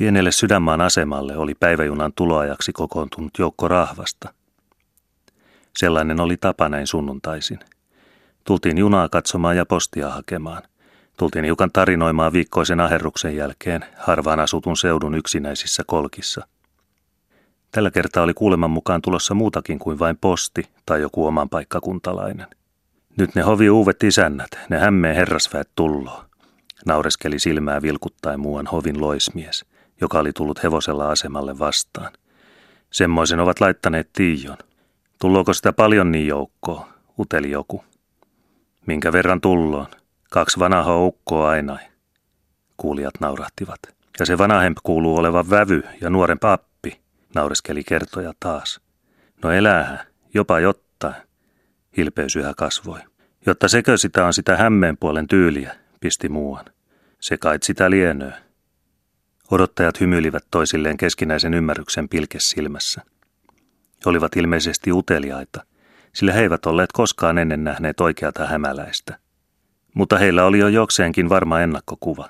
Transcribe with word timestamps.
Pienelle 0.00 0.32
sydänmaan 0.32 0.80
asemalle 0.80 1.36
oli 1.36 1.54
päiväjunan 1.54 2.12
tuloajaksi 2.16 2.72
kokoontunut 2.72 3.30
joukko 3.38 3.68
rahvasta. 3.68 4.34
Sellainen 5.76 6.20
oli 6.20 6.36
tapa 6.36 6.68
näin 6.68 6.86
sunnuntaisin. 6.86 7.58
Tultiin 8.44 8.78
junaa 8.78 9.08
katsomaan 9.08 9.56
ja 9.56 9.66
postia 9.66 10.10
hakemaan. 10.10 10.62
Tultiin 11.16 11.44
hiukan 11.44 11.70
tarinoimaan 11.72 12.32
viikkoisen 12.32 12.80
aherruksen 12.80 13.36
jälkeen 13.36 13.84
harvaan 13.96 14.40
asutun 14.40 14.76
seudun 14.76 15.14
yksinäisissä 15.14 15.82
kolkissa. 15.86 16.46
Tällä 17.70 17.90
kertaa 17.90 18.22
oli 18.22 18.34
kuuleman 18.34 18.70
mukaan 18.70 19.02
tulossa 19.02 19.34
muutakin 19.34 19.78
kuin 19.78 19.98
vain 19.98 20.18
posti 20.20 20.62
tai 20.86 21.00
joku 21.00 21.26
oman 21.26 21.48
paikkakuntalainen. 21.48 22.46
Nyt 23.16 23.34
ne 23.34 23.42
hovi 23.42 23.70
uuvet 23.70 24.02
isännät, 24.02 24.50
ne 24.68 24.78
hämmeen 24.78 25.16
herrasväet 25.16 25.70
tulloo. 25.76 26.24
Naureskeli 26.86 27.38
silmää 27.38 27.82
vilkuttaen 27.82 28.40
muuan 28.40 28.66
hovin 28.66 29.00
loismies, 29.00 29.64
joka 30.00 30.18
oli 30.18 30.32
tullut 30.32 30.62
hevosella 30.62 31.10
asemalle 31.10 31.58
vastaan. 31.58 32.12
Semmoisen 32.92 33.40
ovat 33.40 33.60
laittaneet 33.60 34.10
Tiijon. 34.12 34.56
Tullooko 35.20 35.54
sitä 35.54 35.72
paljon 35.72 36.12
niin 36.12 36.26
joukkoa, 36.26 36.88
uteli 37.18 37.50
joku. 37.50 37.84
Minkä 38.86 39.12
verran 39.12 39.40
tulloon? 39.40 39.86
Kaksi 40.30 40.58
vanhaa 40.58 40.98
ukkoa 40.98 41.50
aina. 41.50 41.78
Kuulijat 42.76 43.14
naurahtivat. 43.20 43.80
Ja 44.20 44.26
se 44.26 44.38
vanhempi 44.38 44.80
kuuluu 44.82 45.16
olevan 45.16 45.50
vävy 45.50 45.82
ja 46.00 46.10
nuoren 46.10 46.38
pappi, 46.38 47.00
naureskeli 47.34 47.84
kertoja 47.84 48.32
taas. 48.40 48.80
No 49.42 49.50
eläähän, 49.50 50.00
jopa 50.34 50.60
jotta. 50.60 51.12
Hilpeys 51.96 52.36
yhä 52.36 52.52
kasvoi. 52.56 52.98
Jotta 53.46 53.68
sekö 53.68 53.96
sitä 53.96 54.26
on 54.26 54.34
sitä 54.34 54.56
hämmeen 54.56 54.96
puolen 54.96 55.26
tyyliä, 55.26 55.76
pisti 56.00 56.28
muuan. 56.28 56.64
Se 57.20 57.38
kait 57.38 57.62
sitä 57.62 57.90
lienöä. 57.90 58.49
Odottajat 59.50 60.00
hymyilivät 60.00 60.44
toisilleen 60.50 60.96
keskinäisen 60.96 61.54
ymmärryksen 61.54 62.08
pilkes. 62.08 62.56
He 62.56 63.02
olivat 64.06 64.36
ilmeisesti 64.36 64.92
uteliaita, 64.92 65.64
sillä 66.14 66.32
he 66.32 66.40
eivät 66.40 66.66
olleet 66.66 66.92
koskaan 66.92 67.38
ennen 67.38 67.64
nähneet 67.64 68.00
oikeata 68.00 68.46
hämäläistä. 68.46 69.18
Mutta 69.94 70.18
heillä 70.18 70.44
oli 70.44 70.58
jo 70.58 70.68
jokseenkin 70.68 71.28
varma 71.28 71.60
ennakkokuva. 71.60 72.28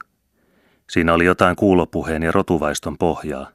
Siinä 0.91 1.15
oli 1.15 1.25
jotain 1.25 1.57
kuulopuheen 1.57 2.23
ja 2.23 2.33
rotuvaiston 2.33 2.99
pohjaa. 2.99 3.51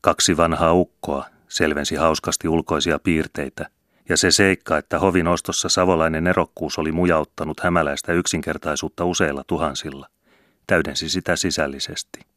Kaksi 0.00 0.36
vanhaa 0.36 0.72
ukkoa 0.72 1.26
selvensi 1.48 1.96
hauskasti 1.96 2.48
ulkoisia 2.48 2.98
piirteitä, 2.98 3.66
ja 4.08 4.16
se 4.16 4.30
seikka, 4.30 4.78
että 4.78 4.98
hovin 4.98 5.28
ostossa 5.28 5.68
savolainen 5.68 6.26
erokkuus 6.26 6.78
oli 6.78 6.92
mujauttanut 6.92 7.60
hämäläistä 7.60 8.12
yksinkertaisuutta 8.12 9.04
useilla 9.04 9.44
tuhansilla, 9.46 10.06
täydensi 10.66 11.08
sitä 11.08 11.36
sisällisesti. 11.36 12.33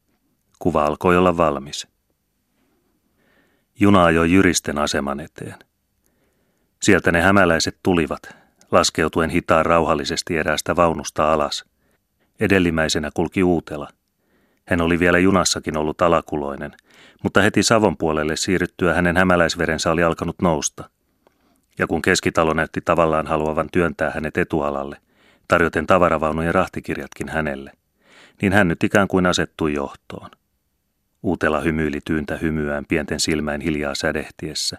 Kuva 0.60 0.86
alkoi 0.86 1.18
olla 1.18 1.38
valmis. 1.38 1.88
Juna 3.80 4.04
ajoi 4.04 4.32
jyristen 4.32 4.78
aseman 4.78 5.20
eteen. 5.20 5.56
Sieltä 6.84 7.12
ne 7.12 7.22
hämäläiset 7.22 7.80
tulivat, 7.84 8.36
laskeutuen 8.72 9.30
hitaan 9.30 9.66
rauhallisesti 9.66 10.38
eräästä 10.38 10.76
vaunusta 10.76 11.34
alas. 11.34 11.66
Edellimmäisenä 12.40 13.10
kulki 13.14 13.44
Uutela. 13.44 13.88
Hän 14.68 14.82
oli 14.82 15.00
vielä 15.00 15.20
junassakin 15.20 15.78
ollut 15.78 16.02
alakuloinen, 16.02 16.72
mutta 17.24 17.42
heti 17.42 17.64
Savon 17.64 17.98
puolelle 17.98 18.36
siirryttyä 18.36 18.94
hänen 18.94 19.18
hämäläisverensä 19.18 19.92
oli 19.92 20.04
alkanut 20.04 20.36
nousta. 20.42 20.90
Ja 21.80 21.88
kun 21.88 22.02
keskitalo 22.02 22.54
näytti 22.54 22.82
tavallaan 22.82 23.28
haluavan 23.28 23.70
työntää 23.72 24.12
hänet 24.16 24.38
etualalle, 24.38 24.98
tarjoten 25.48 25.88
tavaravaunujen 25.88 26.48
ja 26.48 26.52
rahtikirjatkin 26.52 27.30
hänelle, 27.30 27.72
niin 28.42 28.54
hän 28.54 28.68
nyt 28.68 28.84
ikään 28.84 29.08
kuin 29.08 29.26
asettui 29.26 29.74
johtoon. 29.74 30.30
Uutela 31.24 31.62
hymyili 31.62 32.00
tyyntä 32.06 32.38
hymyään 32.38 32.86
pienten 32.86 33.20
silmäin 33.20 33.62
hiljaa 33.62 33.96
sädehtiessä, 33.96 34.78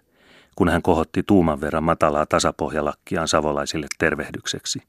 kun 0.56 0.68
hän 0.68 0.82
kohotti 0.82 1.22
tuuman 1.22 1.60
verran 1.60 1.84
matalaa 1.84 2.26
tasapohjalakkiaan 2.26 3.28
savolaisille 3.28 3.86
tervehdykseksi. 3.98 4.82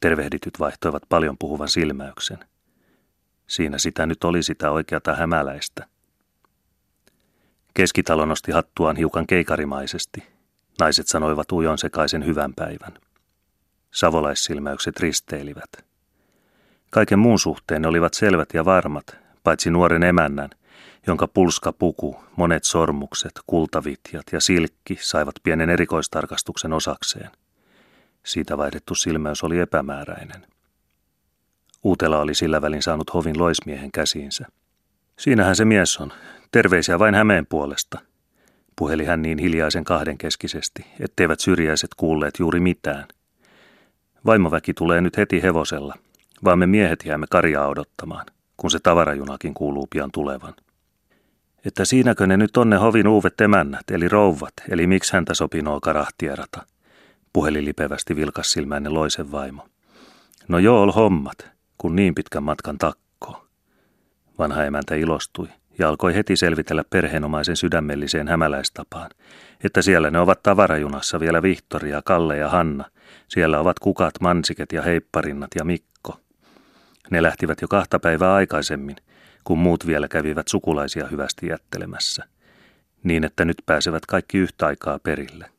Tervehdityt 0.00 0.60
vaihtoivat 0.60 1.02
paljon 1.08 1.38
puhuvan 1.38 1.68
silmäyksen. 1.68 2.38
Siinä 3.46 3.78
sitä 3.78 4.06
nyt 4.06 4.24
oli 4.24 4.42
sitä 4.42 4.70
oikeata 4.70 5.14
hämäläistä. 5.14 5.86
Keskitalo 7.74 8.24
nosti 8.24 8.52
hattuaan 8.52 8.96
hiukan 8.96 9.26
keikarimaisesti. 9.26 10.22
Naiset 10.80 11.08
sanoivat 11.08 11.52
ujon 11.52 11.78
sekaisen 11.78 12.26
hyvän 12.26 12.54
päivän. 12.54 12.92
Savolaissilmäykset 13.90 15.00
risteilivät. 15.00 15.70
Kaiken 16.90 17.18
muun 17.18 17.38
suhteen 17.38 17.82
ne 17.82 17.88
olivat 17.88 18.14
selvät 18.14 18.48
ja 18.54 18.64
varmat, 18.64 19.23
paitsi 19.44 19.70
nuoren 19.70 20.02
emännän, 20.02 20.50
jonka 21.06 21.28
pulska 21.28 21.72
puku, 21.72 22.16
monet 22.36 22.64
sormukset, 22.64 23.32
kultavitjat 23.46 24.26
ja 24.32 24.40
silkki 24.40 24.98
saivat 25.00 25.34
pienen 25.42 25.70
erikoistarkastuksen 25.70 26.72
osakseen. 26.72 27.30
Siitä 28.24 28.58
vaihdettu 28.58 28.94
silmäys 28.94 29.44
oli 29.44 29.58
epämääräinen. 29.58 30.46
Uutela 31.82 32.18
oli 32.18 32.34
sillä 32.34 32.62
välin 32.62 32.82
saanut 32.82 33.14
hovin 33.14 33.38
loismiehen 33.38 33.92
käsiinsä. 33.92 34.46
Siinähän 35.18 35.56
se 35.56 35.64
mies 35.64 35.98
on. 35.98 36.12
Terveisiä 36.52 36.98
vain 36.98 37.14
Hämeen 37.14 37.46
puolesta. 37.46 37.98
Puheli 38.76 39.04
hän 39.04 39.22
niin 39.22 39.38
hiljaisen 39.38 39.84
kahdenkeskisesti, 39.84 40.86
etteivät 41.00 41.40
syrjäiset 41.40 41.90
kuulleet 41.96 42.34
juuri 42.38 42.60
mitään. 42.60 43.08
Vaimoväki 44.26 44.74
tulee 44.74 45.00
nyt 45.00 45.16
heti 45.16 45.42
hevosella, 45.42 45.94
vaan 46.44 46.58
me 46.58 46.66
miehet 46.66 47.04
jäämme 47.04 47.26
karjaa 47.30 47.68
odottamaan 47.68 48.26
kun 48.56 48.70
se 48.70 48.78
tavarajunakin 48.82 49.54
kuuluu 49.54 49.86
pian 49.90 50.10
tulevan. 50.12 50.54
Että 51.64 51.84
siinäkö 51.84 52.26
ne 52.26 52.36
nyt 52.36 52.56
on 52.56 52.70
ne 52.70 52.76
hovin 52.76 53.08
uuvet 53.08 53.40
emännät, 53.40 53.90
eli 53.90 54.08
rouvat, 54.08 54.52
eli 54.68 54.86
miksi 54.86 55.12
häntä 55.12 55.34
sopinoo 55.34 55.80
karahtierata, 55.80 56.66
puheli 57.32 57.64
lipevästi 57.64 58.16
silmäinen 58.42 58.94
loisen 58.94 59.32
vaimo. 59.32 59.68
No 60.48 60.58
joo, 60.58 60.82
ol 60.82 60.92
hommat, 60.92 61.50
kun 61.78 61.96
niin 61.96 62.14
pitkän 62.14 62.42
matkan 62.42 62.78
takko. 62.78 63.46
Vanha 64.38 64.64
emäntä 64.64 64.94
ilostui 64.94 65.48
ja 65.78 65.88
alkoi 65.88 66.14
heti 66.14 66.36
selvitellä 66.36 66.84
perheenomaisen 66.90 67.56
sydämelliseen 67.56 68.28
hämäläistapaan, 68.28 69.10
että 69.64 69.82
siellä 69.82 70.10
ne 70.10 70.18
ovat 70.18 70.42
tavarajunassa 70.42 71.20
vielä 71.20 71.42
Vihtoria, 71.42 72.02
Kalle 72.04 72.36
ja 72.36 72.48
Hanna, 72.48 72.84
siellä 73.28 73.58
ovat 73.58 73.78
kukat, 73.78 74.14
mansiket 74.20 74.72
ja 74.72 74.82
heipparinnat 74.82 75.50
ja 75.54 75.64
Mikko. 75.64 76.20
Ne 77.10 77.22
lähtivät 77.22 77.60
jo 77.62 77.68
kahta 77.68 77.98
päivää 77.98 78.34
aikaisemmin, 78.34 78.96
kun 79.44 79.58
muut 79.58 79.86
vielä 79.86 80.08
kävivät 80.08 80.48
sukulaisia 80.48 81.06
hyvästi 81.06 81.46
jättelemässä, 81.46 82.24
niin 83.02 83.24
että 83.24 83.44
nyt 83.44 83.56
pääsevät 83.66 84.06
kaikki 84.06 84.38
yhtä 84.38 84.66
aikaa 84.66 84.98
perille. 84.98 85.50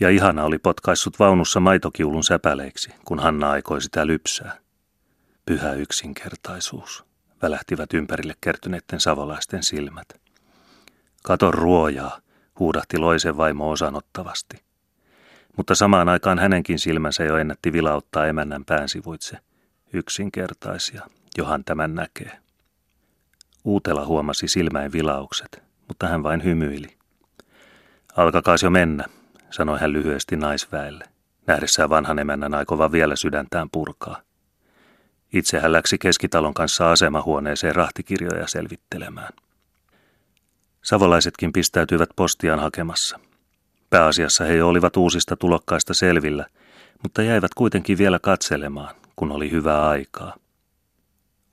Ja 0.00 0.10
ihana 0.10 0.44
oli 0.44 0.58
potkaissut 0.58 1.18
vaunussa 1.18 1.60
maitokiulun 1.60 2.24
säpäleiksi, 2.24 2.90
kun 3.04 3.18
Hanna 3.18 3.50
aikoi 3.50 3.82
sitä 3.82 4.06
lypsää. 4.06 4.58
Pyhä 5.46 5.72
yksinkertaisuus, 5.72 7.04
välähtivät 7.42 7.94
ympärille 7.94 8.34
kertyneiden 8.40 9.00
savolaisten 9.00 9.62
silmät. 9.62 10.08
Katon 11.24 11.54
ruojaa, 11.54 12.20
huudahti 12.58 12.98
loisen 12.98 13.36
vaimo 13.36 13.70
osanottavasti. 13.70 14.56
Mutta 15.56 15.74
samaan 15.74 16.08
aikaan 16.08 16.38
hänenkin 16.38 16.78
silmänsä 16.78 17.24
jo 17.24 17.36
ennätti 17.36 17.72
vilauttaa 17.72 18.26
emännän 18.26 18.64
päänsivuitse– 18.64 19.38
yksinkertaisia, 19.92 21.02
johan 21.38 21.64
tämän 21.64 21.94
näkee. 21.94 22.38
Uutela 23.64 24.06
huomasi 24.06 24.48
silmäin 24.48 24.92
vilaukset, 24.92 25.62
mutta 25.88 26.08
hän 26.08 26.22
vain 26.22 26.44
hymyili. 26.44 26.96
Alkakaas 28.16 28.62
jo 28.62 28.70
mennä, 28.70 29.04
sanoi 29.50 29.78
hän 29.78 29.92
lyhyesti 29.92 30.36
naisväelle, 30.36 31.04
nähdessään 31.46 31.90
vanhan 31.90 32.18
emännän 32.18 32.54
aikova 32.54 32.92
vielä 32.92 33.16
sydäntään 33.16 33.70
purkaa. 33.70 34.22
Itse 35.32 35.60
hän 35.60 35.72
läksi 35.72 35.98
keskitalon 35.98 36.54
kanssa 36.54 36.90
asemahuoneeseen 36.90 37.74
rahtikirjoja 37.74 38.46
selvittelemään. 38.46 39.32
Savolaisetkin 40.82 41.52
pistäytyivät 41.52 42.08
postiaan 42.16 42.60
hakemassa. 42.60 43.20
Pääasiassa 43.90 44.44
he 44.44 44.62
olivat 44.62 44.96
uusista 44.96 45.36
tulokkaista 45.36 45.94
selvillä, 45.94 46.46
mutta 47.02 47.22
jäivät 47.22 47.54
kuitenkin 47.54 47.98
vielä 47.98 48.18
katselemaan, 48.18 48.94
kun 49.18 49.32
oli 49.32 49.50
hyvää 49.50 49.88
aikaa. 49.88 50.36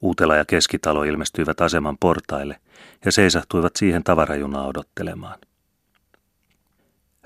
Uutela 0.01 0.35
ja 0.35 0.45
keskitalo 0.45 1.03
ilmestyivät 1.03 1.61
aseman 1.61 1.97
portaille 1.97 2.59
ja 3.05 3.11
seisahtuivat 3.11 3.75
siihen 3.75 4.03
tavarajunaa 4.03 4.67
odottelemaan. 4.67 5.39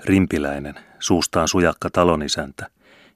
Rimpiläinen, 0.04 0.74
suustaan 0.98 1.48
sujakka 1.48 1.90
talonisäntä, 1.90 2.70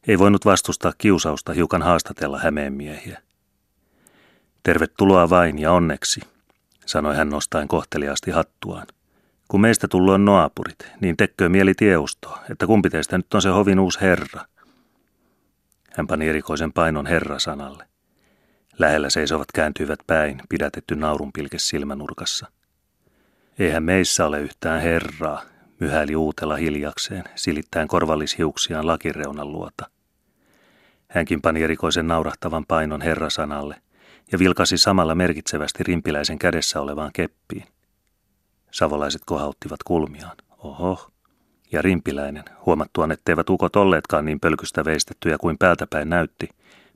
ei 0.08 0.18
voinut 0.18 0.44
vastustaa 0.44 0.92
kiusausta 0.98 1.52
hiukan 1.52 1.82
haastatella 1.82 2.38
Hämeen 2.38 2.72
miehiä. 2.72 3.22
Tervetuloa 4.62 5.30
vain 5.30 5.58
ja 5.58 5.72
onneksi, 5.72 6.20
sanoi 6.86 7.16
hän 7.16 7.28
nostaen 7.28 7.68
kohteliaasti 7.68 8.30
hattuaan. 8.30 8.86
Kun 9.48 9.60
meistä 9.60 9.88
tulloon 9.88 10.24
naapurit, 10.24 10.78
niin 11.00 11.16
tekkö 11.16 11.48
mieli 11.48 11.74
tieustoa, 11.74 12.38
että 12.50 12.66
kumpi 12.66 12.90
teistä 12.90 13.16
nyt 13.16 13.34
on 13.34 13.42
se 13.42 13.48
hovin 13.48 13.80
uusi 13.80 14.00
herra– 14.00 14.44
hän 15.94 16.06
pani 16.06 16.28
erikoisen 16.28 16.72
painon 16.72 17.06
herrasanalle. 17.06 17.84
Lähellä 18.78 19.10
seisovat 19.10 19.52
kääntyivät 19.54 19.98
päin, 20.06 20.40
pidätetty 20.48 20.96
naurunpilke 20.96 21.58
silmänurkassa. 21.58 22.46
Eihän 23.58 23.82
meissä 23.82 24.26
ole 24.26 24.40
yhtään 24.40 24.80
herraa, 24.80 25.42
myhäili 25.80 26.16
uutella 26.16 26.56
hiljakseen, 26.56 27.24
silittäen 27.34 27.88
korvallishiuksiaan 27.88 28.86
lakireunan 28.86 29.52
luota. 29.52 29.90
Hänkin 31.10 31.42
pani 31.42 31.62
erikoisen 31.62 32.06
naurahtavan 32.08 32.64
painon 32.66 33.02
herrasanalle 33.02 33.76
ja 34.32 34.38
vilkasi 34.38 34.78
samalla 34.78 35.14
merkitsevästi 35.14 35.84
rimpiläisen 35.84 36.38
kädessä 36.38 36.80
olevaan 36.80 37.10
keppiin. 37.12 37.64
Savolaiset 38.70 39.22
kohauttivat 39.26 39.82
kulmiaan. 39.82 40.36
Oho. 40.58 41.13
Ja 41.72 41.82
rimpiläinen, 41.82 42.44
huomattuaan 42.66 43.12
etteivät 43.12 43.50
ukot 43.50 43.76
olleetkaan 43.76 44.24
niin 44.24 44.40
pölkystä 44.40 44.84
veistettyjä 44.84 45.38
kuin 45.38 45.58
päältäpäin 45.58 46.08
näytti, 46.08 46.48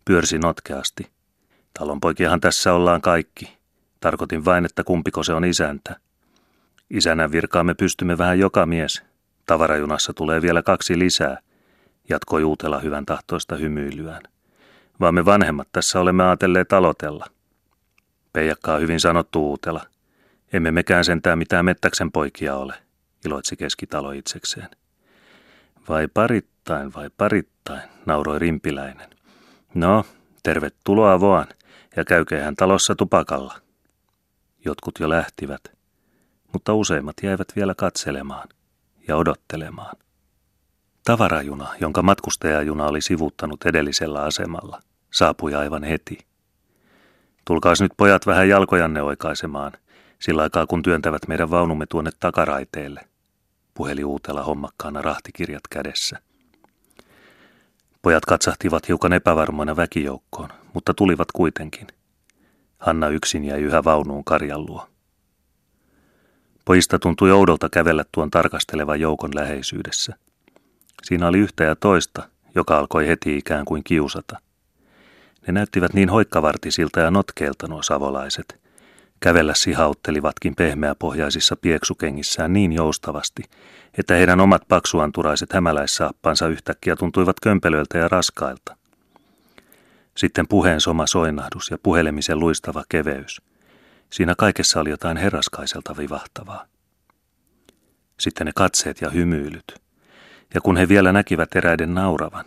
pyörsi 0.04 0.38
notkeasti. 0.38 1.10
Talonpoikiahan 1.78 2.40
tässä 2.40 2.72
ollaan 2.72 3.00
kaikki. 3.00 3.58
Tarkoitin 4.00 4.44
vain, 4.44 4.64
että 4.64 4.84
kumpiko 4.84 5.22
se 5.22 5.32
on 5.32 5.44
isäntä. 5.44 5.96
Isänän 6.90 7.32
virkaan 7.32 7.66
me 7.66 7.74
pystymme 7.74 8.18
vähän 8.18 8.38
joka 8.38 8.66
mies. 8.66 9.02
Tavarajunassa 9.46 10.12
tulee 10.12 10.42
vielä 10.42 10.62
kaksi 10.62 10.98
lisää, 10.98 11.38
jatkoi 12.08 12.44
Uutela 12.44 12.80
hyvän 12.80 13.06
tahtoista 13.06 13.56
hymyilyään. 13.56 14.22
Vaan 15.00 15.14
me 15.14 15.24
vanhemmat 15.24 15.68
tässä 15.72 16.00
olemme 16.00 16.24
ajatelleet 16.24 16.72
aloitella. 16.72 17.26
Peijakkaa 18.32 18.78
hyvin 18.78 19.00
sanottu 19.00 19.50
Uutela. 19.50 19.80
Emme 20.52 20.70
mekään 20.70 21.04
sentään 21.04 21.38
mitään 21.38 21.64
mettäksen 21.64 22.12
poikia 22.12 22.56
ole, 22.56 22.74
iloitsi 23.24 23.56
keskitalo 23.56 24.12
itsekseen. 24.12 24.68
Vai 25.88 26.08
parittain, 26.08 26.94
vai 26.94 27.10
parittain, 27.16 27.82
nauroi 28.06 28.38
rimpiläinen. 28.38 29.10
No, 29.74 30.04
tervetuloa 30.42 31.20
vaan, 31.20 31.46
ja 31.96 32.04
käykeihän 32.04 32.56
talossa 32.56 32.94
tupakalla. 32.94 33.54
Jotkut 34.64 35.00
jo 35.00 35.08
lähtivät, 35.08 35.60
mutta 36.52 36.74
useimmat 36.74 37.16
jäivät 37.22 37.48
vielä 37.56 37.74
katselemaan 37.74 38.48
ja 39.08 39.16
odottelemaan. 39.16 39.96
Tavarajuna, 41.04 41.68
jonka 41.80 42.02
matkustajajuna 42.02 42.86
oli 42.86 43.00
sivuttanut 43.00 43.66
edellisellä 43.66 44.22
asemalla, 44.22 44.82
saapui 45.10 45.54
aivan 45.54 45.84
heti. 45.84 46.18
Tulkaas 47.44 47.80
nyt 47.80 47.92
pojat 47.96 48.26
vähän 48.26 48.48
jalkojanne 48.48 49.02
oikaisemaan, 49.02 49.72
sillä 50.18 50.42
aikaa 50.42 50.66
kun 50.66 50.82
työntävät 50.82 51.28
meidän 51.28 51.50
vaunumme 51.50 51.86
tuonne 51.86 52.10
takaraiteelle, 52.20 53.07
puheli 53.78 54.04
uutella 54.04 54.42
hommakkaana 54.42 55.02
rahtikirjat 55.02 55.62
kädessä. 55.70 56.18
Pojat 58.02 58.24
katsahtivat 58.24 58.88
hiukan 58.88 59.12
epävarmoina 59.12 59.76
väkijoukkoon, 59.76 60.48
mutta 60.74 60.94
tulivat 60.94 61.32
kuitenkin. 61.32 61.86
Hanna 62.78 63.08
yksin 63.08 63.44
jäi 63.44 63.60
yhä 63.60 63.84
vaunuun 63.84 64.24
karjan 64.24 64.66
luo. 64.66 64.88
Pojista 66.64 66.98
tuntui 66.98 67.32
oudolta 67.32 67.68
kävellä 67.68 68.04
tuon 68.12 68.30
tarkastelevan 68.30 69.00
joukon 69.00 69.30
läheisyydessä. 69.34 70.16
Siinä 71.02 71.26
oli 71.26 71.38
yhtä 71.38 71.64
ja 71.64 71.76
toista, 71.76 72.28
joka 72.54 72.78
alkoi 72.78 73.08
heti 73.08 73.36
ikään 73.36 73.64
kuin 73.64 73.84
kiusata. 73.84 74.38
Ne 75.46 75.52
näyttivät 75.52 75.94
niin 75.94 76.08
hoikkavartisilta 76.08 77.00
ja 77.00 77.10
notkeilta 77.10 77.68
nuo 77.68 77.82
savolaiset. 77.82 78.67
Kävellä 79.20 79.54
sihauttelivatkin 79.54 80.54
pehmeäpohjaisissa 80.54 81.56
pieksukengissään 81.56 82.52
niin 82.52 82.72
joustavasti, 82.72 83.42
että 83.98 84.14
heidän 84.14 84.40
omat 84.40 84.62
paksuanturaiset 84.68 85.52
hämäläissaappansa 85.52 86.48
yhtäkkiä 86.48 86.96
tuntuivat 86.96 87.40
kömpelöiltä 87.40 87.98
ja 87.98 88.08
raskailta. 88.08 88.76
Sitten 90.16 90.48
puheen 90.48 90.80
soma 90.80 91.06
soinnahdus 91.06 91.70
ja 91.70 91.78
puhelemisen 91.82 92.38
luistava 92.38 92.84
keveys. 92.88 93.42
Siinä 94.10 94.34
kaikessa 94.38 94.80
oli 94.80 94.90
jotain 94.90 95.16
herraskaiselta 95.16 95.96
vivahtavaa. 95.96 96.64
Sitten 98.20 98.46
ne 98.46 98.52
katseet 98.54 99.00
ja 99.00 99.10
hymyilyt. 99.10 99.74
Ja 100.54 100.60
kun 100.60 100.76
he 100.76 100.88
vielä 100.88 101.12
näkivät 101.12 101.56
eräiden 101.56 101.94
nauravan, 101.94 102.44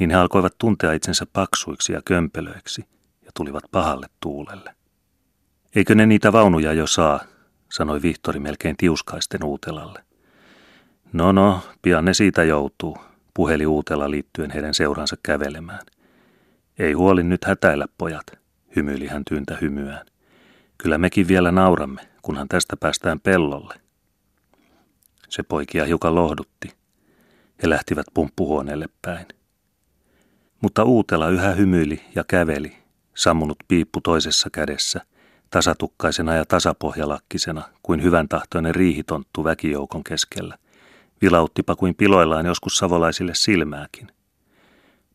niin 0.00 0.10
he 0.10 0.16
alkoivat 0.16 0.54
tuntea 0.58 0.92
itsensä 0.92 1.26
paksuiksi 1.32 1.92
ja 1.92 2.02
kömpelöiksi 2.04 2.84
ja 3.24 3.30
tulivat 3.34 3.64
pahalle 3.70 4.06
tuulelle. 4.20 4.74
Eikö 5.76 5.94
ne 5.94 6.06
niitä 6.06 6.32
vaunuja 6.32 6.72
jo 6.72 6.86
saa, 6.86 7.20
sanoi 7.72 8.02
Vihtori 8.02 8.40
melkein 8.40 8.76
tiuskaisten 8.76 9.44
Uutelalle. 9.44 10.04
No 11.12 11.32
no, 11.32 11.60
pian 11.82 12.04
ne 12.04 12.14
siitä 12.14 12.44
joutuu, 12.44 12.98
puheli 13.34 13.66
Uutela 13.66 14.10
liittyen 14.10 14.50
heidän 14.50 14.74
seuransa 14.74 15.16
kävelemään. 15.22 15.86
Ei 16.78 16.92
huoli 16.92 17.22
nyt 17.22 17.44
hätäillä, 17.44 17.86
pojat, 17.98 18.26
hymyili 18.76 19.06
hän 19.06 19.24
tyyntä 19.24 19.58
hymyään. 19.60 20.06
Kyllä 20.78 20.98
mekin 20.98 21.28
vielä 21.28 21.52
nauramme, 21.52 22.08
kunhan 22.22 22.48
tästä 22.48 22.76
päästään 22.76 23.20
pellolle. 23.20 23.74
Se 25.28 25.42
poikia 25.42 25.84
hiukan 25.84 26.14
lohdutti. 26.14 26.68
He 27.62 27.68
lähtivät 27.68 28.06
pumppuhuoneelle 28.14 28.88
päin. 29.02 29.26
Mutta 30.60 30.84
Uutela 30.84 31.28
yhä 31.28 31.50
hymyili 31.50 32.00
ja 32.14 32.24
käveli, 32.24 32.76
sammunut 33.14 33.58
piippu 33.68 34.00
toisessa 34.00 34.50
kädessä, 34.50 35.00
tasatukkaisena 35.52 36.34
ja 36.34 36.44
tasapohjalakkisena 36.44 37.62
kuin 37.82 38.02
hyvän 38.02 38.28
tahtoinen 38.28 38.74
riihitonttu 38.74 39.44
väkijoukon 39.44 40.04
keskellä. 40.04 40.58
Vilauttipa 41.22 41.76
kuin 41.76 41.94
piloillaan 41.94 42.46
joskus 42.46 42.76
savolaisille 42.76 43.32
silmääkin. 43.34 44.08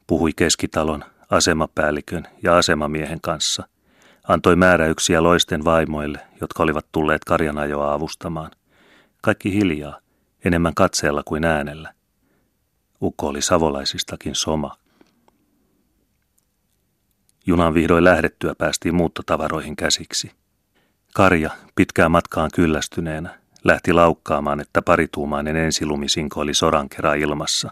Puhui 0.07 0.31
keskitalon, 0.35 1.03
asemapäällikön 1.29 2.27
ja 2.43 2.57
asemamiehen 2.57 3.21
kanssa. 3.21 3.67
Antoi 4.27 4.55
määräyksiä 4.55 5.23
loisten 5.23 5.65
vaimoille, 5.65 6.19
jotka 6.41 6.63
olivat 6.63 6.85
tulleet 6.91 7.23
karjanajoa 7.25 7.93
avustamaan. 7.93 8.51
Kaikki 9.21 9.53
hiljaa, 9.53 9.99
enemmän 10.45 10.73
katseella 10.75 11.23
kuin 11.23 11.45
äänellä. 11.45 11.93
Ukko 13.01 13.27
oli 13.27 13.41
savolaisistakin 13.41 14.35
soma. 14.35 14.75
Junan 17.47 17.73
vihdoin 17.73 18.03
lähdettyä 18.03 18.55
päästiin 18.55 18.95
muuttotavaroihin 18.95 19.75
käsiksi. 19.75 20.31
Karja, 21.13 21.49
pitkään 21.75 22.11
matkaan 22.11 22.49
kyllästyneenä, 22.55 23.39
lähti 23.63 23.93
laukkaamaan, 23.93 24.59
että 24.59 24.81
parituumainen 24.81 25.55
ensilumisinko 25.55 26.39
oli 26.39 26.53
sorankera 26.53 27.13
ilmassa. 27.13 27.71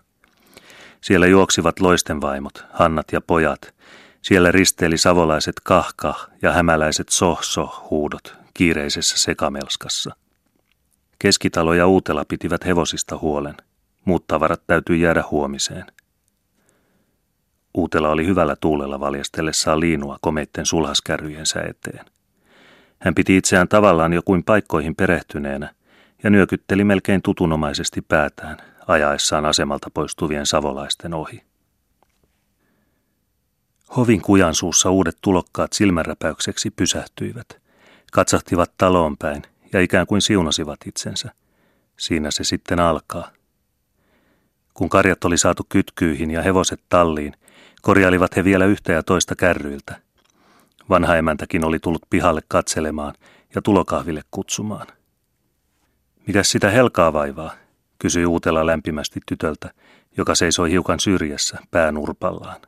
Siellä 1.01 1.27
juoksivat 1.27 1.79
loistenvaimot, 1.79 2.65
hannat 2.73 3.11
ja 3.11 3.21
pojat. 3.21 3.73
Siellä 4.21 4.51
risteili 4.51 4.97
savolaiset 4.97 5.55
kahka 5.63 6.15
ja 6.41 6.51
hämäläiset 6.51 7.09
sohso 7.09 7.85
huudot 7.89 8.37
kiireisessä 8.53 9.17
sekamelskassa. 9.17 10.15
Keskitalo 11.19 11.73
ja 11.73 11.87
Uutela 11.87 12.25
pitivät 12.27 12.65
hevosista 12.65 13.17
huolen. 13.17 13.55
Muut 14.05 14.27
tavarat 14.27 14.61
täytyy 14.67 14.95
jäädä 14.95 15.23
huomiseen. 15.31 15.85
Uutela 17.77 18.09
oli 18.09 18.25
hyvällä 18.25 18.55
tuulella 18.61 18.99
valjastellessaan 18.99 19.79
liinua 19.79 20.17
komeitten 20.21 20.65
sulhaskärryjensä 20.65 21.61
eteen. 21.61 22.05
Hän 22.99 23.15
piti 23.15 23.37
itseään 23.37 23.67
tavallaan 23.67 24.13
jo 24.13 24.21
kuin 24.25 24.43
paikkoihin 24.43 24.95
perehtyneenä 24.95 25.73
ja 26.23 26.29
nyökytteli 26.29 26.83
melkein 26.83 27.21
tutunomaisesti 27.21 28.01
päätään 28.01 28.57
ajaessaan 28.87 29.45
asemalta 29.45 29.89
poistuvien 29.93 30.45
savolaisten 30.45 31.13
ohi. 31.13 31.41
Hovin 33.97 34.21
kujan 34.21 34.55
suussa 34.55 34.89
uudet 34.89 35.17
tulokkaat 35.21 35.73
silmänräpäykseksi 35.73 36.71
pysähtyivät, 36.71 37.61
katsahtivat 38.11 38.71
taloon 38.77 39.17
päin 39.17 39.43
ja 39.73 39.81
ikään 39.81 40.07
kuin 40.07 40.21
siunasivat 40.21 40.79
itsensä. 40.85 41.31
Siinä 41.99 42.31
se 42.31 42.43
sitten 42.43 42.79
alkaa. 42.79 43.29
Kun 44.73 44.89
karjat 44.89 45.23
oli 45.23 45.37
saatu 45.37 45.65
kytkyihin 45.69 46.31
ja 46.31 46.41
hevoset 46.41 46.81
talliin, 46.89 47.33
korjailivat 47.81 48.35
he 48.35 48.43
vielä 48.43 48.65
yhtä 48.65 48.93
ja 48.93 49.03
toista 49.03 49.35
kärryiltä. 49.35 50.01
Vanha 50.89 51.15
emäntäkin 51.15 51.65
oli 51.65 51.79
tullut 51.79 52.01
pihalle 52.09 52.41
katselemaan 52.47 53.13
ja 53.55 53.61
tulokahville 53.61 54.21
kutsumaan. 54.31 54.87
Mitäs 56.27 56.51
sitä 56.51 56.69
helkaa 56.69 57.13
vaivaa, 57.13 57.53
kysyi 57.99 58.25
Uutela 58.25 58.65
lämpimästi 58.65 59.19
tytöltä, 59.25 59.71
joka 60.17 60.35
seisoi 60.35 60.71
hiukan 60.71 60.99
syrjässä, 60.99 61.59
päänurpallaan. 61.71 62.61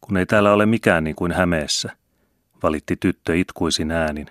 Kun 0.00 0.16
ei 0.16 0.26
täällä 0.26 0.52
ole 0.52 0.66
mikään 0.66 1.04
niin 1.04 1.16
kuin 1.16 1.32
Hämeessä, 1.32 1.96
valitti 2.62 2.96
tyttö 2.96 3.36
itkuisin 3.36 3.90
äänin 3.90 4.26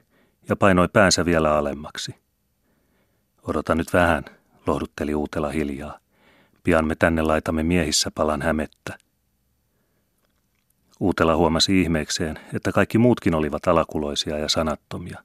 ja 0.49 0.55
painoi 0.55 0.87
päänsä 0.93 1.25
vielä 1.25 1.57
alemmaksi. 1.57 2.15
Odota 3.43 3.75
nyt 3.75 3.93
vähän, 3.93 4.25
lohdutteli 4.67 5.15
Uutela 5.15 5.49
hiljaa. 5.49 5.99
Pian 6.63 6.87
me 6.87 6.95
tänne 6.95 7.21
laitamme 7.21 7.63
miehissä 7.63 8.11
palan 8.15 8.41
hämettä. 8.41 8.97
Uutela 11.03 11.35
huomasi 11.35 11.81
ihmeekseen, 11.81 12.39
että 12.53 12.71
kaikki 12.71 12.97
muutkin 12.97 13.35
olivat 13.35 13.67
alakuloisia 13.67 14.37
ja 14.37 14.49
sanattomia, 14.49 15.23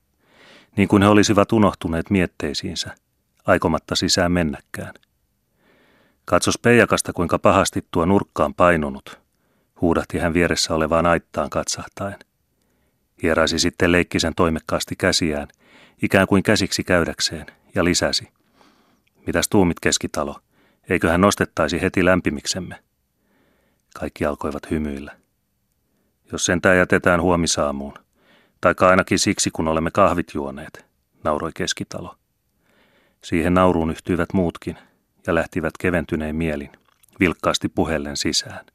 niin 0.76 0.88
kuin 0.88 1.02
he 1.02 1.08
olisivat 1.08 1.52
unohtuneet 1.52 2.10
mietteisiinsä, 2.10 2.94
aikomatta 3.46 3.96
sisään 3.96 4.32
mennäkään. 4.32 4.94
Katsos 6.24 6.58
Peijakasta, 6.58 7.12
kuinka 7.12 7.38
pahasti 7.38 7.86
tuo 7.90 8.06
nurkkaan 8.06 8.54
painunut, 8.54 9.18
huudahti 9.80 10.18
hän 10.18 10.34
vieressä 10.34 10.74
olevaan 10.74 11.06
aittaan 11.06 11.50
katsahtaen. 11.50 12.18
Hieraisi 13.22 13.58
sitten 13.58 13.92
leikkisen 13.92 14.32
toimekkaasti 14.36 14.96
käsiään, 14.96 15.48
ikään 16.02 16.26
kuin 16.26 16.42
käsiksi 16.42 16.84
käydäkseen, 16.84 17.46
ja 17.74 17.84
lisäsi. 17.84 18.28
Mitäs 19.26 19.48
tuumit 19.48 19.80
keskitalo? 19.80 20.40
Eiköhän 20.88 21.20
nostettaisi 21.20 21.82
heti 21.82 22.04
lämpimiksemme. 22.04 22.82
Kaikki 23.94 24.24
alkoivat 24.24 24.70
hymyillä. 24.70 25.27
Jos 26.32 26.44
sentään 26.44 26.78
jätetään 26.78 27.22
huomisaamuun, 27.22 27.94
taikka 28.60 28.88
ainakin 28.88 29.18
siksi, 29.18 29.50
kun 29.50 29.68
olemme 29.68 29.90
kahvit 29.90 30.34
juoneet, 30.34 30.86
nauroi 31.24 31.50
keskitalo. 31.54 32.14
Siihen 33.24 33.54
nauruun 33.54 33.90
yhtyivät 33.90 34.32
muutkin 34.32 34.78
ja 35.26 35.34
lähtivät 35.34 35.72
keventynein 35.78 36.36
mielin, 36.36 36.72
vilkkaasti 37.20 37.68
puheellen 37.68 38.16
sisään. 38.16 38.66